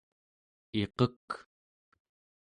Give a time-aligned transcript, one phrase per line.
[0.81, 1.27] iqek